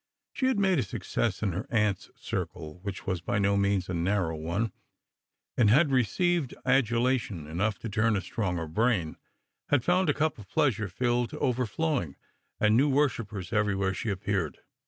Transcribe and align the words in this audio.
She 0.33 0.47
had 0.47 0.57
made 0.57 0.79
a 0.79 0.81
success 0.81 1.43
in 1.43 1.51
her 1.51 1.67
aunt's 1.69 2.09
circle, 2.15 2.79
which 2.81 3.05
was 3.05 3.21
by 3.21 3.37
no 3.37 3.55
means 3.55 3.87
a 3.87 3.93
narrow 3.93 4.35
one, 4.35 4.71
and 5.55 5.69
had 5.69 5.91
received 5.91 6.55
adulation 6.65 7.45
enough 7.45 7.77
to 7.81 7.87
turn 7.87 8.15
a 8.17 8.21
stronger 8.21 8.65
brain; 8.65 9.15
had 9.69 9.83
found 9.83 10.07
the 10.09 10.15
cup 10.15 10.39
of 10.39 10.49
pleasure 10.49 10.87
filled 10.89 11.29
to 11.29 11.39
overflowing, 11.39 12.15
and 12.59 12.75
new 12.75 12.89
worshipj^era 12.89 13.53
everywhere 13.53 13.93
she 13.93 14.09
appeared. 14.09 14.61